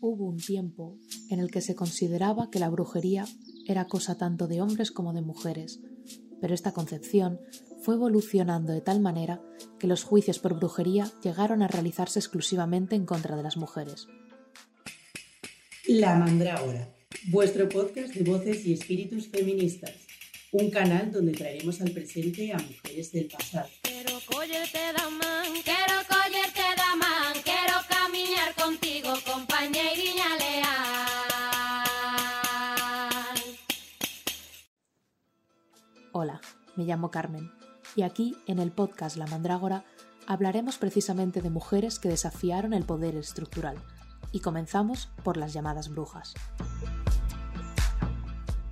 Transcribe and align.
hubo 0.00 0.26
un 0.26 0.38
tiempo 0.38 0.96
en 1.28 1.40
el 1.40 1.50
que 1.50 1.60
se 1.60 1.74
consideraba 1.74 2.50
que 2.50 2.58
la 2.58 2.70
brujería 2.70 3.26
era 3.66 3.86
cosa 3.86 4.16
tanto 4.16 4.46
de 4.48 4.60
hombres 4.60 4.90
como 4.90 5.12
de 5.12 5.20
mujeres, 5.20 5.80
pero 6.40 6.54
esta 6.54 6.72
concepción 6.72 7.40
fue 7.82 7.94
evolucionando 7.94 8.72
de 8.72 8.80
tal 8.80 9.00
manera 9.00 9.42
que 9.78 9.86
los 9.86 10.04
juicios 10.04 10.38
por 10.38 10.56
brujería 10.56 11.10
llegaron 11.22 11.62
a 11.62 11.68
realizarse 11.68 12.18
exclusivamente 12.18 12.96
en 12.96 13.06
contra 13.06 13.36
de 13.36 13.42
las 13.42 13.56
mujeres. 13.56 14.06
La 15.86 16.14
Mandrágora, 16.14 16.94
vuestro 17.28 17.68
podcast 17.68 18.14
de 18.14 18.30
voces 18.30 18.64
y 18.66 18.72
espíritus 18.72 19.28
feministas, 19.28 19.92
un 20.52 20.70
canal 20.70 21.12
donde 21.12 21.32
traeremos 21.32 21.80
al 21.80 21.90
presente 21.92 22.52
a 22.52 22.58
mujeres 22.58 23.12
del 23.12 23.26
pasado. 23.26 23.68
Hola, 36.12 36.40
me 36.74 36.82
llamo 36.82 37.12
Carmen 37.12 37.52
y 37.94 38.02
aquí 38.02 38.36
en 38.46 38.58
el 38.58 38.72
podcast 38.72 39.16
La 39.16 39.28
Mandrágora 39.28 39.84
hablaremos 40.26 40.76
precisamente 40.76 41.40
de 41.40 41.50
mujeres 41.50 42.00
que 42.00 42.08
desafiaron 42.08 42.72
el 42.72 42.82
poder 42.82 43.14
estructural 43.14 43.76
y 44.32 44.40
comenzamos 44.40 45.08
por 45.22 45.36
las 45.36 45.52
llamadas 45.52 45.88
brujas. 45.88 46.34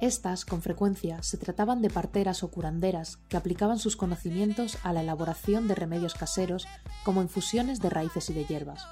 Estas, 0.01 0.45
con 0.45 0.63
frecuencia, 0.63 1.23
se 1.23 1.37
trataban 1.37 1.81
de 1.81 1.91
parteras 1.91 2.43
o 2.43 2.51
curanderas 2.51 3.19
que 3.29 3.37
aplicaban 3.37 3.79
sus 3.79 3.97
conocimientos 3.97 4.77
a 4.83 4.93
la 4.93 5.03
elaboración 5.03 5.69
de 5.69 5.77
remedios 5.77 6.15
caseros 6.15 6.67
como 7.05 7.23
infusiones 7.23 7.79
de 7.79 7.91
raíces 7.91 8.31
y 8.31 8.33
de 8.33 8.47
hierbas. 8.47 8.85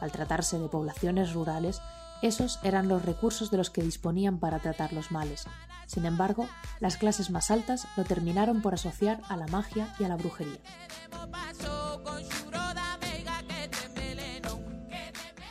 Al 0.00 0.10
tratarse 0.10 0.58
de 0.58 0.68
poblaciones 0.68 1.32
rurales, 1.32 1.80
esos 2.22 2.58
eran 2.62 2.88
los 2.88 3.04
recursos 3.04 3.50
de 3.50 3.56
los 3.56 3.70
que 3.70 3.82
disponían 3.82 4.38
para 4.38 4.58
tratar 4.58 4.92
los 4.92 5.10
males, 5.10 5.46
sin 5.86 6.06
embargo, 6.06 6.48
las 6.80 6.96
clases 6.96 7.30
más 7.30 7.50
altas 7.50 7.86
lo 7.96 8.04
terminaron 8.04 8.62
por 8.62 8.74
asociar 8.74 9.20
a 9.28 9.36
la 9.36 9.46
magia 9.46 9.94
y 9.98 10.04
a 10.04 10.08
la 10.08 10.16
brujería. 10.16 10.58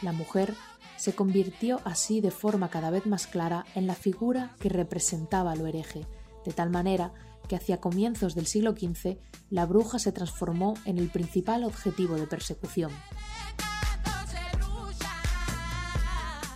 La 0.01 0.11
mujer 0.11 0.53
se 0.97 1.13
convirtió 1.13 1.79
así 1.85 2.21
de 2.21 2.31
forma 2.31 2.69
cada 2.69 2.89
vez 2.89 3.05
más 3.05 3.27
clara 3.27 3.65
en 3.75 3.87
la 3.87 3.95
figura 3.95 4.55
que 4.59 4.69
representaba 4.69 5.55
lo 5.55 5.67
hereje, 5.67 6.05
de 6.45 6.53
tal 6.53 6.69
manera 6.69 7.13
que 7.47 7.55
hacia 7.55 7.79
comienzos 7.79 8.35
del 8.35 8.47
siglo 8.47 8.71
XV 8.71 9.17
la 9.49 9.65
bruja 9.65 9.99
se 9.99 10.11
transformó 10.11 10.75
en 10.85 10.97
el 10.97 11.09
principal 11.09 11.63
objetivo 11.63 12.15
de 12.15 12.27
persecución. 12.27 12.91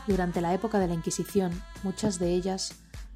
Durante 0.07 0.39
la 0.39 0.53
época 0.53 0.79
de 0.79 0.87
la 0.87 0.93
Inquisición, 0.93 1.51
muchas 1.83 2.17
de 2.17 2.31
ellas 2.31 2.75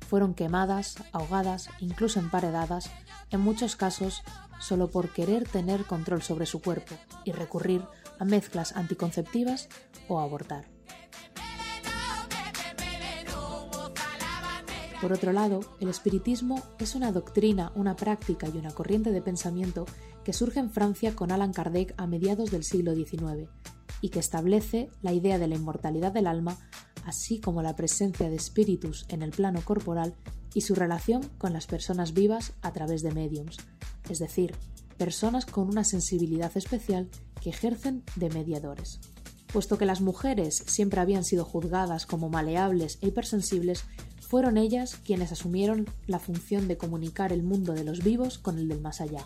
fueron 0.10 0.34
quemadas, 0.34 0.98
ahogadas, 1.14 1.70
incluso 1.80 2.20
emparedadas, 2.20 2.92
en 3.30 3.40
muchos 3.40 3.78
casos 3.78 4.24
solo 4.60 4.92
por 4.92 5.10
querer 5.10 5.48
tener 5.48 5.86
control 5.86 6.22
sobre 6.22 6.46
su 6.46 6.62
cuerpo 6.62 6.96
y 7.24 7.32
recurrir 7.32 7.82
a 8.20 8.26
mezclas 8.26 8.76
anticonceptivas 8.76 9.70
o 10.10 10.20
abortar. 10.20 10.66
Por 15.00 15.14
otro 15.14 15.32
lado, 15.32 15.62
el 15.80 15.88
espiritismo 15.88 16.62
es 16.78 16.94
una 16.94 17.14
doctrina, 17.14 17.72
una 17.74 17.96
práctica 17.96 18.48
y 18.54 18.58
una 18.58 18.72
corriente 18.72 19.12
de 19.12 19.22
pensamiento 19.22 19.86
que 20.26 20.34
surge 20.34 20.60
en 20.60 20.70
Francia 20.70 21.16
con 21.16 21.32
Alan 21.32 21.54
Kardec 21.54 21.96
a 21.98 22.06
mediados 22.06 22.52
del 22.52 22.66
siglo 22.66 22.94
XIX 22.94 23.50
y 24.02 24.10
que 24.10 24.20
establece 24.20 24.90
la 25.02 25.14
idea 25.14 25.38
de 25.38 25.48
la 25.48 25.56
inmortalidad 25.56 26.12
del 26.12 26.28
alma 26.28 26.58
así 27.06 27.40
como 27.40 27.62
la 27.62 27.76
presencia 27.76 28.30
de 28.30 28.36
espíritus 28.36 29.06
en 29.10 29.22
el 29.22 29.32
plano 29.32 29.62
corporal 29.64 30.16
y 30.54 30.62
su 30.62 30.76
relación 30.76 31.22
con 31.38 31.54
las 31.54 31.68
personas 31.68 32.14
vivas 32.14 32.54
a 32.62 32.72
través 32.74 33.02
de 33.02 33.12
mediums, 33.12 33.58
es 34.10 34.20
decir, 34.20 34.54
personas 34.98 35.46
con 35.46 35.68
una 35.68 35.84
sensibilidad 35.84 36.52
especial 36.56 37.10
que 37.42 37.50
ejercen 37.50 38.04
de 38.16 38.30
mediadores. 38.30 39.00
Puesto 39.52 39.78
que 39.78 39.86
las 39.86 40.02
mujeres 40.02 40.64
siempre 40.68 41.02
habían 41.02 41.24
sido 41.24 41.44
juzgadas 41.44 42.06
como 42.06 42.30
maleables 42.30 43.00
e 43.02 43.08
hipersensibles, 43.08 43.84
fueron 44.20 44.58
ellas 44.58 44.96
quienes 45.04 45.32
asumieron 45.32 45.90
la 46.08 46.20
función 46.20 46.68
de 46.68 46.78
comunicar 46.78 47.34
el 47.34 47.44
mundo 47.44 47.74
de 47.74 47.84
los 47.84 48.04
vivos 48.04 48.38
con 48.38 48.58
el 48.58 48.70
del 48.70 48.80
más 48.80 49.02
allá, 49.02 49.26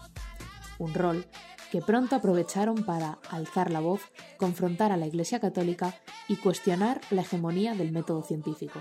un 0.80 0.94
rol 0.94 1.28
que 1.72 1.81
pronto 1.81 2.16
aprovecharon 2.16 2.84
para 2.84 3.20
alzar 3.30 3.72
la 3.72 3.80
voz, 3.80 4.02
confrontar 4.38 4.92
a 4.92 4.98
la 4.98 5.08
Iglesia 5.08 5.40
Católica 5.40 5.96
y 6.28 6.38
cuestionar 6.38 7.02
la 7.09 7.22
hegemonía 7.22 7.76
del 7.76 7.92
método 7.92 8.24
científico. 8.24 8.80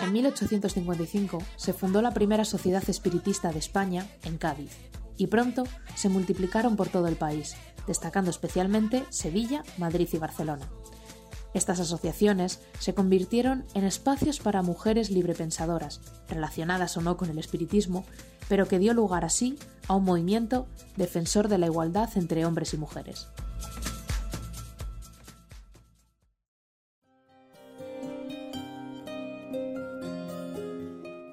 En 0.00 0.12
1855 0.12 1.38
se 1.56 1.72
fundó 1.72 2.02
la 2.02 2.12
primera 2.12 2.44
sociedad 2.44 2.82
espiritista 2.88 3.52
de 3.52 3.58
España 3.58 4.06
en 4.24 4.38
Cádiz 4.38 4.76
y 5.16 5.28
pronto 5.28 5.64
se 5.94 6.08
multiplicaron 6.08 6.76
por 6.76 6.88
todo 6.88 7.06
el 7.06 7.16
país, 7.16 7.54
destacando 7.86 8.30
especialmente 8.30 9.04
Sevilla, 9.10 9.62
Madrid 9.78 10.08
y 10.12 10.18
Barcelona. 10.18 10.68
Estas 11.54 11.80
asociaciones 11.80 12.60
se 12.78 12.94
convirtieron 12.94 13.64
en 13.74 13.84
espacios 13.84 14.40
para 14.40 14.62
mujeres 14.62 15.10
librepensadoras, 15.10 16.00
relacionadas 16.28 16.96
o 16.96 17.02
no 17.02 17.16
con 17.16 17.28
el 17.28 17.38
espiritismo, 17.38 18.04
pero 18.48 18.66
que 18.66 18.78
dio 18.78 18.94
lugar 18.94 19.24
así 19.24 19.58
a 19.88 19.96
un 19.96 20.04
movimiento 20.04 20.66
defensor 20.96 21.48
de 21.48 21.58
la 21.58 21.66
igualdad 21.66 22.08
entre 22.16 22.46
hombres 22.46 22.72
y 22.74 22.78
mujeres. 22.78 23.28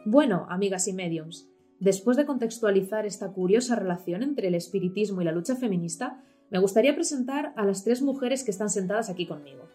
Bueno, 0.05 0.47
amigas 0.49 0.87
y 0.87 0.93
mediums, 0.93 1.47
después 1.79 2.17
de 2.17 2.25
contextualizar 2.25 3.05
esta 3.05 3.31
curiosa 3.31 3.75
relación 3.75 4.23
entre 4.23 4.47
el 4.47 4.55
espiritismo 4.55 5.21
y 5.21 5.25
la 5.25 5.31
lucha 5.31 5.55
feminista, 5.55 6.23
me 6.49 6.57
gustaría 6.57 6.95
presentar 6.95 7.53
a 7.55 7.63
las 7.63 7.83
tres 7.83 8.01
mujeres 8.01 8.43
que 8.43 8.49
están 8.49 8.71
sentadas 8.71 9.09
aquí 9.11 9.27
conmigo. 9.27 9.69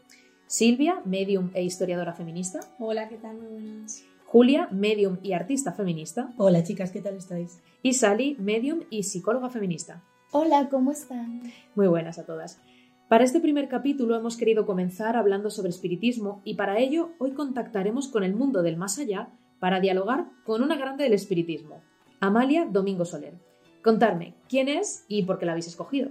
Silvia, 0.46 1.00
medium 1.04 1.50
e 1.54 1.64
historiadora 1.64 2.12
feminista. 2.12 2.60
Hola, 2.78 3.08
¿qué 3.08 3.16
tal? 3.16 3.38
Muy 3.38 3.48
buenas. 3.48 4.04
Julia, 4.26 4.68
medium 4.70 5.18
y 5.22 5.32
artista 5.32 5.72
feminista. 5.72 6.32
Hola 6.36 6.62
chicas, 6.62 6.90
¿qué 6.90 7.00
tal 7.00 7.16
estáis? 7.16 7.60
Y 7.82 7.94
Sally, 7.94 8.36
medium 8.38 8.80
y 8.90 9.04
psicóloga 9.04 9.48
feminista. 9.48 10.02
Hola, 10.32 10.68
¿cómo 10.70 10.90
están? 10.90 11.42
Muy 11.74 11.86
buenas 11.86 12.18
a 12.18 12.26
todas. 12.26 12.60
Para 13.08 13.24
este 13.24 13.40
primer 13.40 13.68
capítulo 13.68 14.16
hemos 14.16 14.36
querido 14.36 14.66
comenzar 14.66 15.16
hablando 15.16 15.50
sobre 15.50 15.70
espiritismo 15.70 16.42
y 16.44 16.54
para 16.54 16.78
ello 16.78 17.10
hoy 17.18 17.32
contactaremos 17.32 18.08
con 18.08 18.24
el 18.24 18.34
mundo 18.34 18.62
del 18.62 18.76
más 18.76 18.98
allá 18.98 19.28
para 19.60 19.80
dialogar 19.80 20.26
con 20.44 20.62
una 20.62 20.76
grande 20.76 21.04
del 21.04 21.12
espiritismo, 21.12 21.80
Amalia 22.20 22.66
Domingo 22.70 23.04
Soler. 23.04 23.34
Contarme, 23.82 24.34
¿quién 24.48 24.68
es 24.68 25.04
y 25.08 25.22
por 25.22 25.38
qué 25.38 25.46
la 25.46 25.52
habéis 25.52 25.68
escogido? 25.68 26.10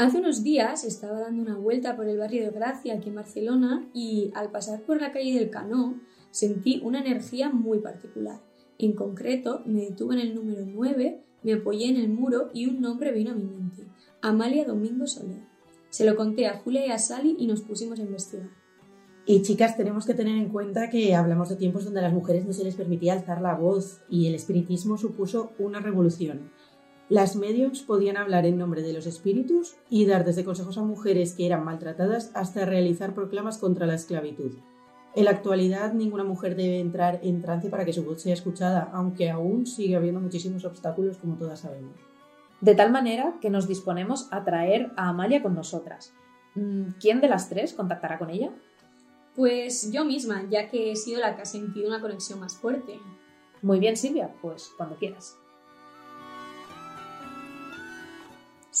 Hace 0.00 0.16
unos 0.16 0.42
días 0.42 0.84
estaba 0.84 1.20
dando 1.20 1.42
una 1.42 1.58
vuelta 1.58 1.94
por 1.94 2.08
el 2.08 2.16
barrio 2.16 2.44
de 2.44 2.50
Gracia 2.52 2.94
aquí 2.94 3.10
en 3.10 3.16
Barcelona 3.16 3.86
y 3.92 4.30
al 4.34 4.50
pasar 4.50 4.80
por 4.80 4.98
la 4.98 5.12
calle 5.12 5.38
del 5.38 5.50
Canó 5.50 6.00
sentí 6.30 6.80
una 6.82 7.00
energía 7.00 7.50
muy 7.50 7.80
particular. 7.80 8.40
En 8.78 8.94
concreto, 8.94 9.60
me 9.66 9.82
detuve 9.82 10.14
en 10.14 10.20
el 10.22 10.34
número 10.34 10.64
9, 10.64 11.20
me 11.42 11.52
apoyé 11.52 11.90
en 11.90 11.96
el 11.98 12.08
muro 12.08 12.48
y 12.54 12.64
un 12.64 12.80
nombre 12.80 13.12
vino 13.12 13.32
a 13.32 13.34
mi 13.34 13.44
mente, 13.44 13.88
Amalia 14.22 14.64
Domingo 14.64 15.06
Soler. 15.06 15.42
Se 15.90 16.06
lo 16.06 16.16
conté 16.16 16.46
a 16.46 16.56
Julia 16.56 16.86
y 16.86 16.90
a 16.90 16.98
Sally 16.98 17.36
y 17.38 17.46
nos 17.46 17.60
pusimos 17.60 17.98
a 17.98 18.02
investigar. 18.02 18.48
Y 19.26 19.42
chicas, 19.42 19.76
tenemos 19.76 20.06
que 20.06 20.14
tener 20.14 20.34
en 20.38 20.48
cuenta 20.48 20.88
que 20.88 21.14
hablamos 21.14 21.50
de 21.50 21.56
tiempos 21.56 21.84
donde 21.84 22.00
a 22.00 22.04
las 22.04 22.14
mujeres 22.14 22.46
no 22.46 22.54
se 22.54 22.64
les 22.64 22.74
permitía 22.74 23.12
alzar 23.12 23.42
la 23.42 23.54
voz 23.54 24.00
y 24.08 24.28
el 24.28 24.34
espiritismo 24.34 24.96
supuso 24.96 25.52
una 25.58 25.78
revolución. 25.78 26.50
Las 27.10 27.34
mediums 27.34 27.82
podían 27.82 28.16
hablar 28.16 28.46
en 28.46 28.56
nombre 28.56 28.82
de 28.82 28.92
los 28.92 29.04
espíritus 29.04 29.74
y 29.90 30.06
dar 30.06 30.24
desde 30.24 30.44
consejos 30.44 30.78
a 30.78 30.84
mujeres 30.84 31.34
que 31.34 31.44
eran 31.44 31.64
maltratadas 31.64 32.30
hasta 32.34 32.64
realizar 32.64 33.14
proclamas 33.14 33.58
contra 33.58 33.84
la 33.84 33.94
esclavitud. 33.94 34.52
En 35.16 35.24
la 35.24 35.32
actualidad, 35.32 35.92
ninguna 35.92 36.22
mujer 36.22 36.54
debe 36.54 36.78
entrar 36.78 37.18
en 37.24 37.42
trance 37.42 37.68
para 37.68 37.84
que 37.84 37.92
su 37.92 38.04
voz 38.04 38.22
sea 38.22 38.32
escuchada, 38.34 38.92
aunque 38.92 39.28
aún 39.28 39.66
sigue 39.66 39.96
habiendo 39.96 40.20
muchísimos 40.20 40.64
obstáculos, 40.64 41.16
como 41.16 41.34
todas 41.34 41.58
sabemos. 41.58 41.96
De 42.60 42.76
tal 42.76 42.92
manera 42.92 43.38
que 43.40 43.50
nos 43.50 43.66
disponemos 43.66 44.28
a 44.30 44.44
traer 44.44 44.92
a 44.96 45.08
Amalia 45.08 45.42
con 45.42 45.56
nosotras. 45.56 46.14
Mm, 46.54 46.92
¿Quién 47.00 47.20
de 47.20 47.28
las 47.28 47.48
tres 47.48 47.74
contactará 47.74 48.20
con 48.20 48.30
ella? 48.30 48.52
Pues 49.34 49.90
yo 49.90 50.04
misma, 50.04 50.44
ya 50.48 50.68
que 50.68 50.92
he 50.92 50.96
sido 50.96 51.18
la 51.18 51.34
que 51.34 51.42
ha 51.42 51.46
sentido 51.46 51.88
una 51.88 52.00
conexión 52.00 52.38
más 52.38 52.56
fuerte. 52.56 53.00
Muy 53.62 53.80
bien, 53.80 53.96
Silvia, 53.96 54.32
pues 54.40 54.70
cuando 54.76 54.94
quieras. 54.94 55.39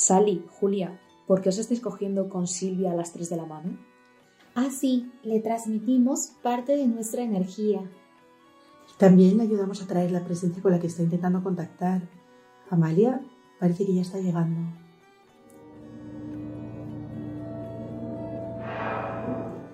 Sally, 0.00 0.42
Julia, 0.58 0.98
¿por 1.26 1.42
qué 1.42 1.50
os 1.50 1.58
estáis 1.58 1.82
cogiendo 1.82 2.30
con 2.30 2.46
Silvia 2.46 2.92
a 2.92 2.94
las 2.94 3.12
tres 3.12 3.28
de 3.28 3.36
la 3.36 3.44
mano? 3.44 3.76
Así 4.54 5.12
le 5.22 5.40
transmitimos 5.40 6.32
parte 6.42 6.74
de 6.74 6.86
nuestra 6.86 7.22
energía. 7.22 7.82
También 8.96 9.36
le 9.36 9.42
ayudamos 9.42 9.82
a 9.82 9.86
traer 9.86 10.10
la 10.10 10.24
presencia 10.24 10.62
con 10.62 10.72
la 10.72 10.80
que 10.80 10.86
está 10.86 11.02
intentando 11.02 11.42
contactar. 11.42 12.00
Amalia 12.70 13.20
parece 13.58 13.84
que 13.84 13.94
ya 13.94 14.00
está 14.00 14.18
llegando. 14.18 14.58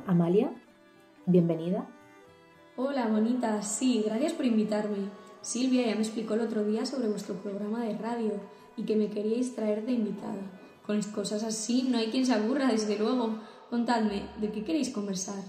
Amalia, 0.08 0.50
bienvenida. 1.26 1.88
Hola, 2.74 3.06
bonita. 3.06 3.62
Sí, 3.62 4.02
gracias 4.04 4.32
por 4.32 4.44
invitarme. 4.44 5.08
Silvia 5.40 5.86
ya 5.86 5.94
me 5.94 6.02
explicó 6.02 6.34
el 6.34 6.40
otro 6.40 6.64
día 6.64 6.84
sobre 6.84 7.06
vuestro 7.06 7.36
programa 7.36 7.84
de 7.84 7.96
radio 7.96 8.32
y 8.76 8.84
que 8.84 8.96
me 8.96 9.08
queríais 9.08 9.54
traer 9.54 9.84
de 9.86 9.92
invitada. 9.92 10.50
Con 10.86 11.00
cosas 11.02 11.42
así 11.42 11.88
no 11.90 11.98
hay 11.98 12.08
quien 12.08 12.26
se 12.26 12.32
aburra, 12.32 12.68
desde 12.70 12.98
luego. 12.98 13.38
Contadme, 13.70 14.22
¿de 14.40 14.52
qué 14.52 14.64
queréis 14.64 14.90
conversar? 14.90 15.42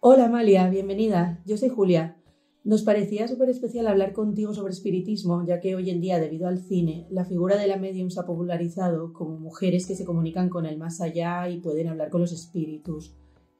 Hola 0.00 0.26
Amalia, 0.26 0.68
bienvenida. 0.68 1.42
Yo 1.46 1.56
soy 1.56 1.68
Julia. 1.68 2.16
Nos 2.64 2.82
parecía 2.82 3.26
súper 3.28 3.48
especial 3.48 3.86
hablar 3.86 4.12
contigo 4.12 4.52
sobre 4.52 4.72
espiritismo, 4.72 5.44
ya 5.46 5.60
que 5.60 5.76
hoy 5.76 5.88
en 5.88 6.00
día, 6.00 6.18
debido 6.18 6.46
al 6.46 6.58
cine, 6.58 7.06
la 7.10 7.24
figura 7.24 7.56
de 7.56 7.66
la 7.66 7.76
medium 7.76 8.10
se 8.10 8.20
ha 8.20 8.26
popularizado 8.26 9.12
como 9.12 9.38
mujeres 9.38 9.86
que 9.86 9.94
se 9.94 10.04
comunican 10.04 10.48
con 10.48 10.66
el 10.66 10.76
más 10.76 11.00
allá 11.00 11.48
y 11.48 11.60
pueden 11.60 11.88
hablar 11.88 12.10
con 12.10 12.20
los 12.20 12.32
espíritus. 12.32 13.14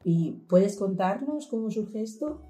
¿Y 0.05 0.33
puedes 0.49 0.77
contarnos 0.77 1.47
cómo 1.47 1.71
surge 1.71 2.03
esto? 2.03 2.43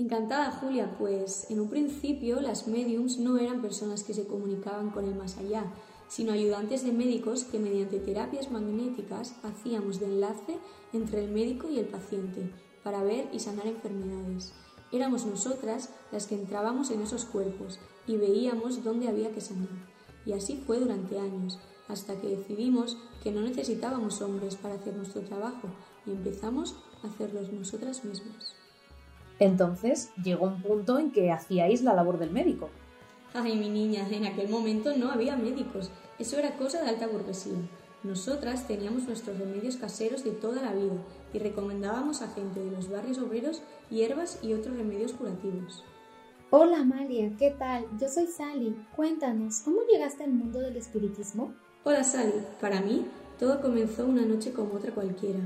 Encantada, 0.00 0.50
Julia. 0.50 0.96
Pues 0.98 1.50
en 1.50 1.60
un 1.60 1.68
principio 1.68 2.40
las 2.40 2.66
mediums 2.66 3.18
no 3.18 3.36
eran 3.36 3.60
personas 3.60 4.02
que 4.02 4.14
se 4.14 4.26
comunicaban 4.26 4.88
con 4.88 5.04
el 5.04 5.14
más 5.14 5.36
allá, 5.36 5.66
sino 6.08 6.32
ayudantes 6.32 6.82
de 6.86 6.92
médicos 6.92 7.44
que 7.44 7.58
mediante 7.58 7.98
terapias 7.98 8.50
magnéticas 8.50 9.34
hacíamos 9.42 10.00
de 10.00 10.06
enlace 10.06 10.56
entre 10.94 11.22
el 11.22 11.30
médico 11.30 11.68
y 11.68 11.78
el 11.78 11.84
paciente 11.84 12.50
para 12.82 13.02
ver 13.02 13.28
y 13.30 13.40
sanar 13.40 13.66
enfermedades. 13.66 14.54
Éramos 14.90 15.26
nosotras 15.26 15.90
las 16.12 16.26
que 16.26 16.34
entrábamos 16.34 16.90
en 16.90 17.02
esos 17.02 17.26
cuerpos 17.26 17.78
y 18.06 18.16
veíamos 18.16 18.82
dónde 18.82 19.08
había 19.08 19.32
que 19.32 19.42
sanar. 19.42 19.68
Y 20.24 20.32
así 20.32 20.56
fue 20.66 20.80
durante 20.80 21.18
años, 21.18 21.58
hasta 21.88 22.18
que 22.18 22.38
decidimos 22.38 22.96
que 23.22 23.32
no 23.32 23.42
necesitábamos 23.42 24.22
hombres 24.22 24.56
para 24.56 24.76
hacer 24.76 24.96
nuestro 24.96 25.20
trabajo 25.20 25.68
y 26.06 26.12
empezamos 26.12 26.76
a 27.04 27.08
hacerlos 27.08 27.52
nosotras 27.52 28.02
mismas. 28.02 28.59
Entonces 29.40 30.12
llegó 30.22 30.46
un 30.46 30.62
punto 30.62 30.98
en 30.98 31.10
que 31.10 31.32
hacíais 31.32 31.82
la 31.82 31.94
labor 31.94 32.18
del 32.18 32.30
médico. 32.30 32.68
Ay, 33.32 33.56
mi 33.56 33.70
niña, 33.70 34.06
en 34.08 34.26
aquel 34.26 34.48
momento 34.48 34.96
no 34.96 35.10
había 35.10 35.36
médicos. 35.36 35.90
Eso 36.18 36.38
era 36.38 36.56
cosa 36.56 36.82
de 36.82 36.90
alta 36.90 37.06
burguesía. 37.06 37.56
Nosotras 38.02 38.66
teníamos 38.66 39.04
nuestros 39.04 39.38
remedios 39.38 39.76
caseros 39.76 40.24
de 40.24 40.30
toda 40.30 40.62
la 40.62 40.72
vida 40.72 40.94
y 41.32 41.38
recomendábamos 41.38 42.22
a 42.22 42.28
gente 42.28 42.60
de 42.60 42.70
los 42.70 42.90
barrios 42.90 43.18
obreros 43.18 43.62
hierbas 43.90 44.38
y 44.42 44.52
otros 44.52 44.76
remedios 44.76 45.12
curativos. 45.12 45.84
Hola 46.50 46.80
Amalia, 46.80 47.32
¿qué 47.38 47.50
tal? 47.50 47.86
Yo 47.98 48.08
soy 48.08 48.26
Sally. 48.26 48.74
Cuéntanos, 48.96 49.60
¿cómo 49.60 49.82
llegaste 49.90 50.24
al 50.24 50.32
mundo 50.32 50.60
del 50.60 50.76
espiritismo? 50.76 51.54
Hola 51.84 52.02
Sally, 52.02 52.44
para 52.60 52.80
mí 52.80 53.06
todo 53.38 53.60
comenzó 53.60 54.04
una 54.04 54.22
noche 54.22 54.52
como 54.52 54.74
otra 54.74 54.92
cualquiera. 54.92 55.40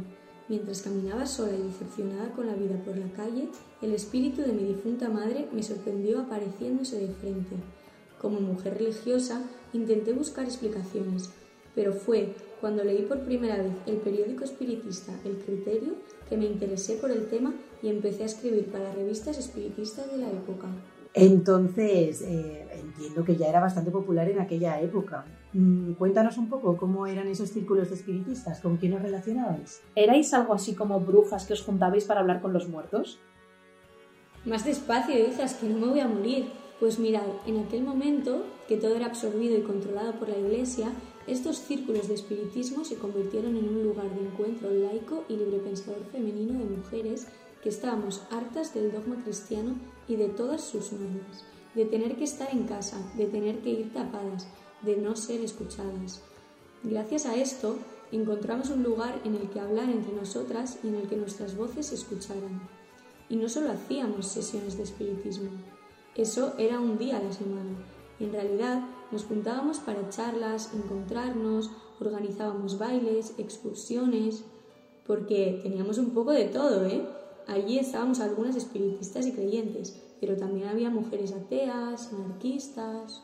Mientras 0.48 0.82
caminaba 0.82 1.26
sola 1.26 1.56
y 1.56 1.62
decepcionada 1.62 2.30
con 2.32 2.46
la 2.46 2.54
vida 2.54 2.76
por 2.84 2.98
la 2.98 3.10
calle, 3.12 3.48
el 3.80 3.94
espíritu 3.94 4.42
de 4.42 4.52
mi 4.52 4.64
difunta 4.64 5.08
madre 5.08 5.48
me 5.52 5.62
sorprendió 5.62 6.20
apareciéndose 6.20 6.98
de 6.98 7.08
frente. 7.14 7.56
Como 8.20 8.40
mujer 8.40 8.78
religiosa, 8.78 9.42
intenté 9.72 10.12
buscar 10.12 10.44
explicaciones, 10.44 11.30
pero 11.74 11.92
fue 11.92 12.34
cuando 12.60 12.84
leí 12.84 13.02
por 13.02 13.20
primera 13.24 13.56
vez 13.56 13.72
el 13.86 13.96
periódico 13.96 14.44
espiritista 14.44 15.12
El 15.24 15.38
Criterio 15.38 15.94
que 16.28 16.36
me 16.36 16.46
interesé 16.46 16.94
por 16.96 17.10
el 17.10 17.28
tema 17.28 17.54
y 17.82 17.88
empecé 17.88 18.22
a 18.22 18.26
escribir 18.26 18.66
para 18.66 18.92
revistas 18.92 19.38
espiritistas 19.38 20.10
de 20.10 20.18
la 20.18 20.30
época. 20.30 20.68
Entonces, 21.14 22.22
eh, 22.22 22.66
entiendo 22.72 23.24
que 23.24 23.36
ya 23.36 23.46
era 23.46 23.60
bastante 23.60 23.92
popular 23.92 24.28
en 24.28 24.40
aquella 24.40 24.80
época. 24.80 25.24
Mm, 25.52 25.92
cuéntanos 25.92 26.36
un 26.38 26.48
poco 26.48 26.76
cómo 26.76 27.06
eran 27.06 27.28
esos 27.28 27.50
círculos 27.50 27.88
de 27.88 27.94
espiritistas, 27.94 28.60
con 28.60 28.76
quién 28.78 28.94
os 28.94 29.02
relacionabais. 29.02 29.80
¿Erais 29.94 30.34
algo 30.34 30.54
así 30.54 30.74
como 30.74 30.98
brujas 30.98 31.46
que 31.46 31.52
os 31.52 31.62
juntabais 31.62 32.04
para 32.04 32.20
hablar 32.20 32.42
con 32.42 32.52
los 32.52 32.68
muertos? 32.68 33.20
Más 34.44 34.64
despacio, 34.64 35.16
hijas, 35.16 35.54
que 35.54 35.68
no 35.68 35.78
me 35.78 35.86
voy 35.86 36.00
a 36.00 36.08
morir. 36.08 36.46
Pues 36.80 36.98
mirad, 36.98 37.22
en 37.46 37.58
aquel 37.58 37.84
momento, 37.84 38.44
que 38.66 38.76
todo 38.76 38.96
era 38.96 39.06
absorbido 39.06 39.56
y 39.56 39.62
controlado 39.62 40.14
por 40.14 40.28
la 40.28 40.36
Iglesia, 40.36 40.90
estos 41.28 41.58
círculos 41.58 42.08
de 42.08 42.14
espiritismo 42.14 42.84
se 42.84 42.96
convirtieron 42.96 43.56
en 43.56 43.68
un 43.68 43.84
lugar 43.84 44.10
de 44.10 44.26
encuentro 44.26 44.68
laico 44.70 45.24
y 45.28 45.36
librepensador 45.36 46.04
femenino 46.10 46.58
de 46.58 46.64
mujeres 46.64 47.28
que 47.64 47.70
estábamos 47.70 48.20
hartas 48.30 48.74
del 48.74 48.92
dogma 48.92 49.24
cristiano 49.24 49.76
y 50.06 50.16
de 50.16 50.28
todas 50.28 50.60
sus 50.60 50.92
normas, 50.92 51.46
de 51.74 51.86
tener 51.86 52.14
que 52.16 52.24
estar 52.24 52.50
en 52.52 52.64
casa, 52.64 52.98
de 53.16 53.24
tener 53.24 53.60
que 53.60 53.70
ir 53.70 53.90
tapadas, 53.94 54.46
de 54.82 54.98
no 54.98 55.16
ser 55.16 55.40
escuchadas. 55.40 56.20
Gracias 56.82 57.24
a 57.24 57.36
esto, 57.36 57.78
encontramos 58.12 58.68
un 58.68 58.82
lugar 58.82 59.18
en 59.24 59.34
el 59.34 59.48
que 59.48 59.60
hablar 59.60 59.88
entre 59.88 60.12
nosotras 60.12 60.78
y 60.84 60.88
en 60.88 60.96
el 60.96 61.08
que 61.08 61.16
nuestras 61.16 61.56
voces 61.56 61.86
se 61.86 61.94
escucharan. 61.94 62.68
Y 63.30 63.36
no 63.36 63.48
solo 63.48 63.72
hacíamos 63.72 64.26
sesiones 64.26 64.76
de 64.76 64.82
espiritismo, 64.82 65.48
eso 66.16 66.52
era 66.58 66.78
un 66.78 66.98
día 66.98 67.16
a 67.16 67.22
la 67.22 67.32
semana. 67.32 67.78
En 68.20 68.30
realidad 68.30 68.82
nos 69.10 69.24
juntábamos 69.24 69.78
para 69.78 70.10
charlas, 70.10 70.70
encontrarnos, 70.74 71.70
organizábamos 71.98 72.76
bailes, 72.78 73.32
excursiones, 73.38 74.44
porque 75.06 75.60
teníamos 75.62 75.96
un 75.96 76.10
poco 76.10 76.32
de 76.32 76.44
todo, 76.44 76.84
¿eh? 76.84 77.23
Allí 77.46 77.78
estábamos 77.78 78.20
algunas 78.20 78.56
espiritistas 78.56 79.26
y 79.26 79.32
creyentes, 79.32 80.00
pero 80.20 80.36
también 80.36 80.68
había 80.68 80.90
mujeres 80.90 81.32
ateas, 81.32 82.12
anarquistas. 82.12 83.22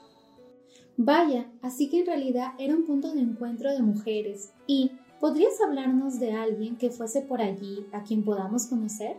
Vaya, 0.96 1.50
así 1.62 1.88
que 1.88 2.00
en 2.00 2.06
realidad 2.06 2.48
era 2.58 2.74
un 2.74 2.84
punto 2.84 3.12
de 3.12 3.20
encuentro 3.20 3.70
de 3.72 3.80
mujeres. 3.80 4.52
¿Y 4.66 4.92
podrías 5.18 5.60
hablarnos 5.60 6.20
de 6.20 6.32
alguien 6.32 6.76
que 6.76 6.90
fuese 6.90 7.22
por 7.22 7.40
allí 7.40 7.86
a 7.92 8.02
quien 8.02 8.22
podamos 8.22 8.66
conocer? 8.66 9.16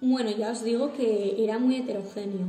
Bueno, 0.00 0.30
ya 0.30 0.52
os 0.52 0.62
digo 0.64 0.92
que 0.92 1.42
era 1.42 1.58
muy 1.58 1.76
heterogéneo, 1.76 2.46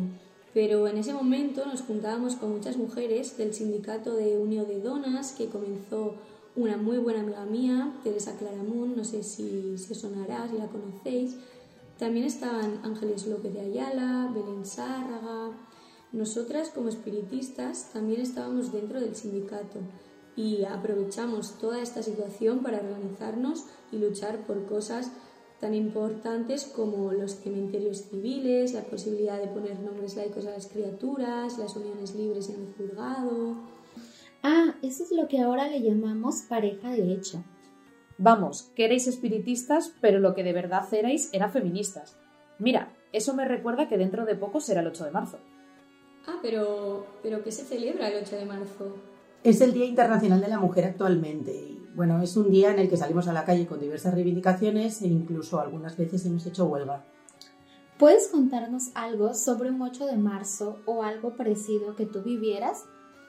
pero 0.54 0.88
en 0.88 0.98
ese 0.98 1.14
momento 1.14 1.66
nos 1.66 1.82
juntábamos 1.82 2.36
con 2.36 2.52
muchas 2.52 2.78
mujeres 2.78 3.38
del 3.38 3.54
sindicato 3.54 4.16
de 4.16 4.38
Unión 4.38 4.68
de 4.68 4.80
Donas 4.82 5.32
que 5.32 5.48
comenzó 5.48 6.16
una 6.56 6.78
muy 6.78 6.98
buena 6.98 7.22
amiga 7.22 7.46
mía, 7.46 7.94
Teresa 8.04 8.38
Claramunt, 8.38 8.96
no 8.96 9.04
sé 9.04 9.24
si, 9.24 9.78
si 9.78 9.96
sonará, 9.96 10.48
si 10.48 10.58
la 10.58 10.68
conocéis, 10.68 11.38
también 12.00 12.26
estaban 12.26 12.80
Ángeles 12.84 13.28
López 13.28 13.54
de 13.54 13.60
Ayala, 13.60 14.32
Belén 14.34 14.66
Sárraga. 14.66 15.52
Nosotras 16.14 16.70
como 16.70 16.88
espiritistas 16.88 17.90
también 17.92 18.22
estábamos 18.22 18.72
dentro 18.72 19.02
del 19.02 19.16
sindicato 19.16 19.80
y 20.38 20.64
aprovechamos 20.64 21.60
toda 21.60 21.82
esta 21.82 22.02
situación 22.02 22.64
para 22.64 22.80
organizarnos 22.80 23.66
y 23.92 23.98
luchar 23.98 24.48
por 24.48 24.66
cosas 24.66 25.12
tan 25.60 25.74
importantes 25.76 26.64
como 26.64 27.12
los 27.12 27.36
cementerios 27.36 28.06
civiles, 28.10 28.74
la 28.74 28.84
posibilidad 28.84 29.38
de 29.38 29.50
poner 29.50 29.78
nombres 29.82 30.16
laicos 30.16 30.46
a 30.46 30.52
las 30.52 30.68
criaturas, 30.68 31.58
las 31.58 31.76
uniones 31.76 32.16
libres 32.16 32.50
en 32.50 32.62
el 32.62 32.74
juzgado. 32.76 33.56
Ah, 34.42 34.76
eso 34.82 35.04
es 35.04 35.12
lo 35.12 35.28
que 35.28 35.42
ahora 35.42 35.68
le 35.68 35.82
llamamos 35.82 36.44
pareja 36.48 36.92
de 36.92 37.12
hecho. 37.12 37.44
Vamos, 38.22 38.70
que 38.76 38.84
erais 38.84 39.08
espiritistas, 39.08 39.94
pero 40.02 40.20
lo 40.20 40.36
que 40.36 40.44
de 40.44 40.52
verdad 40.52 40.94
erais 40.94 41.30
era 41.32 41.48
feministas. 41.48 42.18
Mira, 42.60 42.92
eso 43.14 43.34
me 43.34 43.46
recuerda 43.46 43.88
que 43.88 43.98
dentro 43.98 44.26
de 44.26 44.36
poco 44.36 44.60
será 44.60 44.82
el 44.82 44.88
8 44.88 45.06
de 45.06 45.12
marzo. 45.12 45.40
Ah, 46.28 46.38
pero, 46.42 47.06
pero 47.24 47.42
¿qué 47.42 47.52
se 47.54 47.64
celebra 47.64 48.10
el 48.10 48.22
8 48.22 48.36
de 48.36 48.46
marzo? 48.46 48.98
Es 49.42 49.62
el 49.62 49.72
Día 49.72 49.86
Internacional 49.86 50.42
de 50.42 50.50
la 50.50 50.60
Mujer 50.60 50.84
actualmente 50.84 51.54
y 51.54 51.80
bueno, 51.96 52.22
es 52.22 52.36
un 52.36 52.52
día 52.52 52.72
en 52.72 52.80
el 52.80 52.90
que 52.90 52.98
salimos 52.98 53.30
a 53.30 53.34
la 53.34 53.46
calle 53.46 53.66
con 53.66 53.80
diversas 53.80 54.14
reivindicaciones 54.14 55.02
e 55.02 55.08
incluso 55.08 55.62
algunas 55.62 55.96
veces 55.96 56.26
hemos 56.26 56.46
hecho 56.46 56.66
huelga. 56.66 57.06
¿Puedes 57.98 58.28
contarnos 58.28 58.92
algo 58.96 59.34
sobre 59.34 59.70
un 59.70 59.82
8 59.82 60.08
de 60.08 60.18
marzo 60.18 60.80
o 60.86 61.04
algo 61.04 61.38
parecido 61.38 61.96
que 61.96 62.06
tú 62.06 62.22
vivieras? 62.22 62.84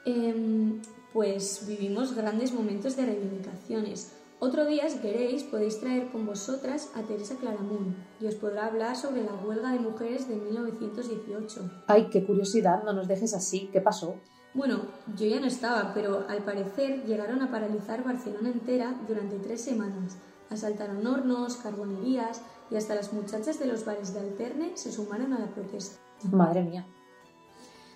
Em, 0.05 0.81
pues 1.13 1.65
vivimos 1.65 2.13
grandes 2.13 2.53
momentos 2.53 2.97
de 2.97 3.05
reivindicaciones. 3.05 4.20
Otro 4.43 4.65
día, 4.65 4.89
si 4.89 4.97
queréis, 4.97 5.43
podéis 5.43 5.79
traer 5.79 6.09
con 6.11 6.25
vosotras 6.25 6.89
a 6.95 7.03
Teresa 7.03 7.35
Claramunt 7.35 7.95
y 8.19 8.25
os 8.25 8.33
podrá 8.33 8.65
hablar 8.65 8.95
sobre 8.95 9.23
la 9.23 9.35
huelga 9.35 9.71
de 9.71 9.77
mujeres 9.77 10.27
de 10.27 10.35
1918. 10.35 11.69
Ay, 11.85 12.09
qué 12.09 12.25
curiosidad, 12.25 12.81
no 12.83 12.91
nos 12.91 13.07
dejes 13.07 13.35
así. 13.35 13.69
¿Qué 13.71 13.81
pasó? 13.81 14.15
Bueno, 14.55 14.81
yo 15.15 15.27
ya 15.27 15.39
no 15.39 15.45
estaba, 15.45 15.93
pero 15.93 16.25
al 16.27 16.39
parecer 16.39 17.05
llegaron 17.05 17.43
a 17.43 17.51
paralizar 17.51 18.03
Barcelona 18.03 18.49
entera 18.49 18.99
durante 19.07 19.37
tres 19.37 19.61
semanas. 19.61 20.17
Asaltaron 20.49 21.05
hornos, 21.05 21.57
carbonerías 21.57 22.41
y 22.71 22.77
hasta 22.77 22.95
las 22.95 23.13
muchachas 23.13 23.59
de 23.59 23.67
los 23.67 23.85
bares 23.85 24.11
de 24.15 24.21
Alterne 24.21 24.71
se 24.73 24.91
sumaron 24.91 25.33
a 25.33 25.39
la 25.39 25.53
protesta. 25.53 25.99
Madre 26.31 26.63
mía. 26.63 26.87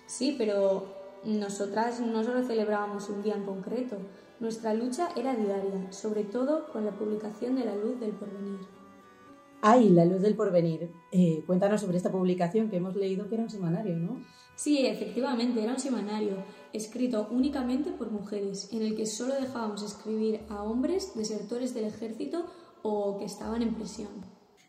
Sí, 0.06 0.36
pero 0.38 0.94
nosotras 1.24 1.98
no 1.98 2.22
solo 2.22 2.44
celebrábamos 2.44 3.08
un 3.08 3.24
día 3.24 3.34
en 3.34 3.44
concreto, 3.44 3.96
nuestra 4.38 4.74
lucha 4.74 5.08
era 5.16 5.34
diaria, 5.34 5.90
sobre 5.92 6.24
todo 6.24 6.66
con 6.72 6.84
la 6.84 6.92
publicación 6.92 7.56
de 7.56 7.64
La 7.64 7.74
Luz 7.74 7.98
del 7.98 8.12
Porvenir. 8.12 8.60
¡Ay, 9.62 9.88
La 9.88 10.04
Luz 10.04 10.20
del 10.20 10.36
Porvenir! 10.36 10.90
Eh, 11.10 11.42
cuéntanos 11.46 11.80
sobre 11.80 11.96
esta 11.96 12.12
publicación 12.12 12.68
que 12.68 12.76
hemos 12.76 12.94
leído 12.94 13.28
que 13.28 13.36
era 13.36 13.44
un 13.44 13.50
semanario, 13.50 13.96
¿no? 13.96 14.20
Sí, 14.54 14.86
efectivamente, 14.86 15.62
era 15.62 15.72
un 15.72 15.78
semanario 15.78 16.36
escrito 16.72 17.28
únicamente 17.30 17.90
por 17.90 18.10
mujeres, 18.10 18.70
en 18.72 18.82
el 18.82 18.94
que 18.94 19.06
solo 19.06 19.34
dejábamos 19.34 19.82
escribir 19.82 20.40
a 20.48 20.62
hombres, 20.62 21.14
desertores 21.14 21.74
del 21.74 21.84
ejército 21.84 22.46
o 22.82 23.18
que 23.18 23.24
estaban 23.24 23.62
en 23.62 23.74
prisión. 23.74 24.10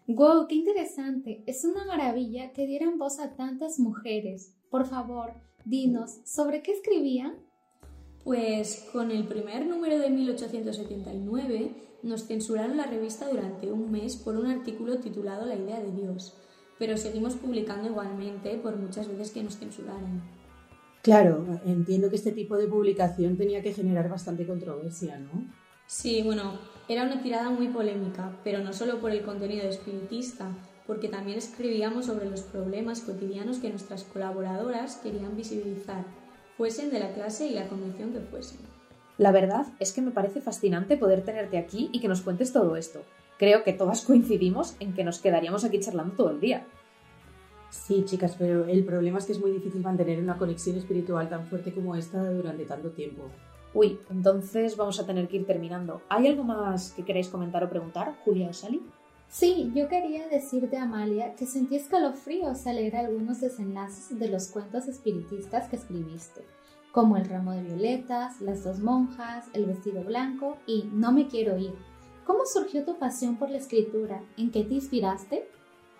¡Wow! 0.07 0.47
¡Qué 0.47 0.55
interesante! 0.55 1.43
Es 1.45 1.65
una 1.65 1.86
maravilla 1.86 2.53
que 2.53 2.65
dieran 2.65 2.97
voz 2.97 3.19
a 3.19 3.36
tantas 3.36 3.79
mujeres. 3.79 4.55
Por 4.69 4.86
favor, 4.86 5.33
dinos, 5.65 6.21
¿sobre 6.24 6.62
qué 6.62 6.71
escribían? 6.71 7.47
Pues 8.27 8.86
con 8.91 9.10
el 9.10 9.25
primer 9.25 9.65
número 9.65 10.00
de 10.00 10.10
1879 10.10 11.72
nos 12.03 12.27
censuraron 12.27 12.75
la 12.75 12.86
revista 12.86 13.29
durante 13.29 13.72
un 13.72 13.89
mes 13.89 14.17
por 14.17 14.36
un 14.36 14.48
artículo 14.48 14.98
titulado 14.98 15.46
La 15.46 15.55
idea 15.55 15.79
de 15.79 15.93
Dios, 15.93 16.34
pero 16.77 16.98
seguimos 16.98 17.36
publicando 17.36 17.88
igualmente 17.88 18.57
por 18.57 18.75
muchas 18.75 19.07
veces 19.07 19.31
que 19.31 19.43
nos 19.43 19.55
censuraron. 19.55 20.22
Claro, 21.03 21.62
entiendo 21.65 22.10
que 22.10 22.17
este 22.17 22.34
tipo 22.34 22.57
de 22.57 22.67
publicación 22.67 23.38
tenía 23.38 23.63
que 23.63 23.72
generar 23.72 24.10
bastante 24.10 24.46
controversia, 24.46 25.17
¿no? 25.17 25.46
Sí, 25.86 26.22
bueno, 26.22 26.60
era 26.89 27.03
una 27.03 27.22
tirada 27.22 27.50
muy 27.50 27.69
polémica, 27.69 28.38
pero 28.43 28.60
no 28.60 28.74
solo 28.74 29.00
por 29.00 29.12
el 29.12 29.22
contenido 29.22 29.69
espiritista, 29.69 30.50
porque 30.86 31.07
también 31.07 31.38
escribíamos 31.38 32.07
sobre 32.07 32.29
los 32.29 32.41
problemas 32.41 33.00
cotidianos 33.00 33.60
que 33.60 33.69
nuestras 33.69 34.03
colaboradoras 34.03 34.98
querían 34.98 35.38
visibilizar, 35.38 36.03
fuesen 36.57 36.89
de 36.89 36.99
la 36.99 37.13
clase 37.13 37.47
y 37.47 37.53
la 37.53 37.67
condición 37.67 38.11
que 38.11 38.19
fuesen. 38.19 38.57
La 39.17 39.31
verdad 39.31 39.67
es 39.79 39.93
que 39.93 40.01
me 40.01 40.11
parece 40.11 40.41
fascinante 40.41 40.97
poder 40.97 41.23
tenerte 41.23 41.57
aquí 41.57 41.89
y 41.91 41.99
que 41.99 42.07
nos 42.07 42.21
cuentes 42.21 42.51
todo 42.51 42.75
esto. 42.75 43.01
Creo 43.37 43.63
que 43.63 43.73
todas 43.73 44.03
coincidimos 44.05 44.75
en 44.79 44.93
que 44.93 45.03
nos 45.03 45.19
quedaríamos 45.19 45.63
aquí 45.63 45.79
charlando 45.79 46.15
todo 46.15 46.31
el 46.31 46.39
día. 46.39 46.65
Sí, 47.69 48.03
chicas, 48.05 48.35
pero 48.37 48.65
el 48.65 48.83
problema 48.85 49.19
es 49.19 49.25
que 49.25 49.33
es 49.33 49.39
muy 49.39 49.51
difícil 49.51 49.81
mantener 49.81 50.19
una 50.19 50.37
conexión 50.37 50.77
espiritual 50.77 51.29
tan 51.29 51.45
fuerte 51.45 51.73
como 51.73 51.95
esta 51.95 52.23
durante 52.31 52.65
tanto 52.65 52.89
tiempo. 52.91 53.29
Uy, 53.73 53.99
entonces 54.09 54.77
vamos 54.77 54.99
a 54.99 55.05
tener 55.05 55.27
que 55.27 55.37
ir 55.37 55.45
terminando. 55.45 56.01
¿Hay 56.09 56.27
algo 56.27 56.43
más 56.43 56.91
que 56.93 57.03
queréis 57.03 57.27
comentar 57.27 57.63
o 57.63 57.69
preguntar, 57.69 58.15
Julia 58.23 58.49
o 58.49 58.53
Sally? 58.53 58.81
Sí, 59.29 59.72
yo 59.75 59.89
quería 59.89 60.27
decirte, 60.29 60.77
Amalia, 60.77 61.36
que 61.36 61.46
sentí 61.46 61.75
escalofríos 61.75 62.65
al 62.65 62.77
leer 62.77 62.96
algunos 62.96 63.41
desenlaces 63.41 64.17
de 64.17 64.29
los 64.29 64.48
cuentos 64.48 64.88
espiritistas 64.88 65.69
que 65.69 65.75
escribiste, 65.75 66.46
como 66.91 67.17
El 67.17 67.25
ramo 67.25 67.51
de 67.51 67.62
violetas, 67.62 68.39
Las 68.41 68.63
dos 68.63 68.79
monjas, 68.79 69.46
El 69.53 69.65
vestido 69.65 70.03
blanco 70.03 70.57
y 70.65 70.89
No 70.93 71.12
me 71.12 71.27
quiero 71.27 71.57
ir. 71.57 71.74
¿Cómo 72.25 72.46
surgió 72.46 72.84
tu 72.84 72.98
pasión 72.98 73.38
por 73.38 73.50
la 73.50 73.57
escritura? 73.57 74.24
¿En 74.38 74.50
qué 74.50 74.63
te 74.63 74.75
inspiraste? 74.75 75.48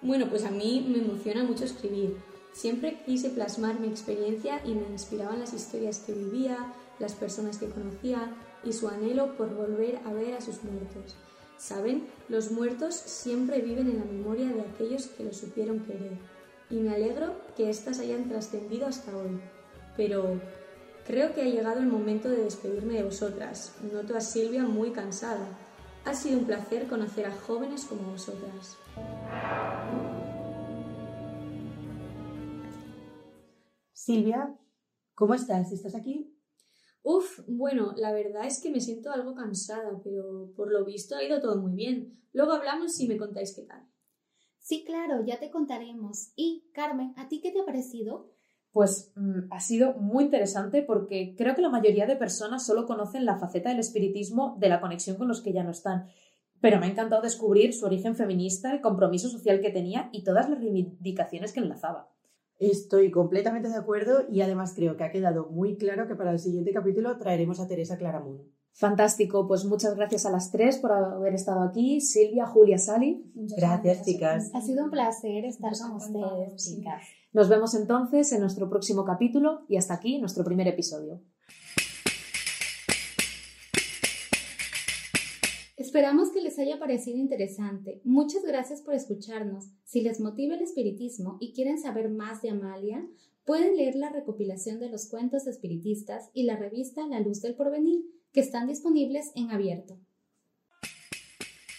Bueno, 0.02 0.30
pues 0.30 0.46
a 0.46 0.52
mí 0.52 0.86
me 0.90 1.00
emociona 1.00 1.44
mucho 1.44 1.66
escribir. 1.66 2.18
Siempre 2.54 3.02
quise 3.06 3.30
plasmar 3.30 3.80
mi 3.80 3.88
experiencia 3.88 4.62
y 4.66 4.74
me 4.74 4.88
inspiraban 4.90 5.40
las 5.40 5.54
historias 5.54 6.00
que 6.00 6.14
vivía, 6.14 6.74
las 6.98 7.14
personas 7.14 7.58
que 7.58 7.70
conocía 7.70 8.34
y 8.64 8.74
su 8.74 8.88
anhelo 8.88 9.38
por 9.38 9.54
volver 9.54 10.00
a 10.06 10.14
ver 10.14 10.34
a 10.34 10.42
sus 10.42 10.64
muertos. 10.64 11.16
Saben, 11.58 12.08
los 12.30 12.52
muertos 12.52 12.94
siempre 12.94 13.62
viven 13.62 13.90
en 13.90 14.00
la 14.00 14.06
memoria 14.06 14.48
de 14.48 14.62
aquellos 14.62 15.08
que 15.08 15.24
los 15.24 15.38
supieron 15.38 15.80
querer, 15.80 16.18
y 16.70 16.76
me 16.76 16.94
alegro 16.94 17.34
que 17.56 17.70
éstas 17.70 18.00
hayan 18.00 18.30
trascendido 18.30 18.88
hasta 18.88 19.16
hoy. 19.16 19.40
Pero 19.96 20.40
creo 21.06 21.34
que 21.34 21.42
ha 21.42 21.46
llegado 21.46 21.80
el 21.80 21.88
momento 21.88 22.30
de 22.30 22.44
despedirme 22.44 22.96
de 22.96 23.04
vosotras. 23.04 23.76
Noto 23.92 24.16
a 24.16 24.22
Silvia 24.22 24.64
muy 24.64 24.92
cansada. 24.92 25.48
Ha 26.06 26.14
sido 26.14 26.40
un 26.40 26.46
placer 26.46 26.88
conocer 26.88 27.26
a 27.26 27.32
jóvenes 27.32 27.86
como 27.86 28.12
vosotras. 28.12 28.78
Silvia, 33.94 34.56
¿cómo 35.16 35.34
estás? 35.34 35.72
¿Estás 35.72 35.96
aquí? 35.96 36.37
Uf, 37.10 37.40
bueno, 37.48 37.94
la 37.96 38.12
verdad 38.12 38.46
es 38.46 38.62
que 38.62 38.70
me 38.70 38.82
siento 38.82 39.14
algo 39.14 39.34
cansada, 39.34 40.02
pero 40.04 40.52
por 40.58 40.70
lo 40.70 40.84
visto 40.84 41.16
ha 41.16 41.24
ido 41.24 41.40
todo 41.40 41.56
muy 41.56 41.72
bien. 41.72 42.20
Luego 42.34 42.52
hablamos 42.52 43.00
y 43.00 43.08
me 43.08 43.16
contáis 43.16 43.56
qué 43.56 43.62
tal. 43.62 43.88
Sí, 44.60 44.84
claro, 44.84 45.24
ya 45.26 45.40
te 45.40 45.50
contaremos. 45.50 46.34
Y, 46.36 46.70
Carmen, 46.74 47.14
¿a 47.16 47.30
ti 47.30 47.40
qué 47.40 47.54
te 47.54 47.62
ha 47.62 47.66
parecido? 47.66 48.34
Pues 48.74 49.14
mm, 49.16 49.54
ha 49.54 49.62
sido 49.62 49.94
muy 49.94 50.26
interesante 50.26 50.82
porque 50.82 51.34
creo 51.38 51.56
que 51.56 51.62
la 51.62 51.70
mayoría 51.70 52.08
de 52.08 52.18
personas 52.18 52.66
solo 52.66 52.86
conocen 52.86 53.24
la 53.24 53.38
faceta 53.38 53.70
del 53.70 53.80
espiritismo 53.80 54.58
de 54.60 54.68
la 54.68 54.82
conexión 54.82 55.16
con 55.16 55.30
los 55.30 55.40
que 55.40 55.54
ya 55.54 55.64
no 55.64 55.72
están. 55.72 56.10
Pero 56.60 56.78
me 56.78 56.88
ha 56.88 56.90
encantado 56.90 57.22
descubrir 57.22 57.74
su 57.74 57.86
origen 57.86 58.18
feminista, 58.18 58.74
el 58.74 58.82
compromiso 58.82 59.30
social 59.30 59.62
que 59.62 59.70
tenía 59.70 60.10
y 60.12 60.26
todas 60.26 60.50
las 60.50 60.60
reivindicaciones 60.60 61.54
que 61.54 61.62
enlazaba. 61.62 62.12
Estoy 62.60 63.12
completamente 63.12 63.70
de 63.70 63.78
acuerdo 63.78 64.26
y 64.30 64.42
además 64.42 64.74
creo 64.76 64.98
que 64.98 65.04
ha 65.04 65.12
quedado 65.12 65.48
muy 65.50 65.78
claro 65.78 66.08
que 66.08 66.16
para 66.16 66.32
el 66.32 66.40
siguiente 66.40 66.74
capítulo 66.74 67.18
traeremos 67.18 67.60
a 67.60 67.68
Teresa 67.68 67.98
Claramunt. 67.98 68.42
Fantástico, 68.74 69.48
pues 69.48 69.66
muchas 69.66 69.96
gracias 69.96 70.26
a 70.26 70.32
las 70.32 70.52
tres 70.52 70.78
por 70.78 70.92
haber 70.92 71.34
estado 71.34 71.62
aquí. 71.62 72.00
Silvia, 72.00 72.46
Julia, 72.46 72.78
Sally. 72.78 73.24
Gracias, 73.58 74.04
chicas. 74.06 74.52
Ha 74.54 74.62
sido 74.62 74.84
un 74.84 74.92
placer 74.92 75.46
estar 75.46 75.72
con 75.80 75.96
ustedes, 75.96 76.56
chicas. 76.64 77.04
Nos 77.34 77.50
vemos 77.50 77.74
entonces 77.74 78.32
en 78.32 78.42
nuestro 78.42 78.70
próximo 78.70 79.04
capítulo 79.04 79.66
y 79.68 79.78
hasta 79.78 79.96
aquí 79.96 80.20
nuestro 80.20 80.44
primer 80.44 80.68
episodio. 80.68 81.22
Esperamos 85.78 86.32
que 86.32 86.42
les 86.42 86.58
haya 86.58 86.80
parecido 86.80 87.20
interesante. 87.20 88.02
Muchas 88.04 88.42
gracias 88.44 88.82
por 88.82 88.96
escucharnos. 88.96 89.66
Si 89.86 90.02
les 90.02 90.20
motiva 90.20 90.56
el 90.56 90.64
espiritismo 90.64 91.38
y 91.40 91.54
quieren 91.54 91.80
saber 91.80 92.10
más 92.10 92.42
de 92.42 92.50
Amalia, 92.50 93.06
pueden 93.46 93.78
leer 93.78 93.94
la 93.94 94.10
recopilación 94.10 94.80
de 94.80 94.90
los 94.90 95.06
cuentos 95.06 95.46
espiritistas 95.46 96.32
y 96.34 96.44
la 96.46 96.56
revista 96.56 97.06
La 97.06 97.20
Luz 97.20 97.44
del 97.44 97.54
Porvenir, 97.54 98.02
que 98.34 98.40
están 98.40 98.68
disponibles 98.68 99.32
en 99.36 99.52
abierto. 99.52 100.00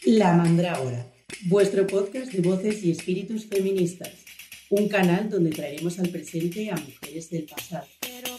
La 0.07 0.33
Mandrágora, 0.33 1.13
vuestro 1.49 1.85
podcast 1.89 2.33
de 2.33 2.49
voces 2.49 2.85
y 2.85 2.93
espíritus 2.93 3.47
feministas. 3.47 4.13
Un 4.71 4.89
canal 4.89 5.29
donde 5.29 5.51
traeremos 5.51 5.99
al 5.99 6.11
presente 6.11 6.71
a 6.71 6.77
mujeres 6.77 7.31
del 7.31 7.47
pasado. 7.47 7.89
Pero 8.01 8.39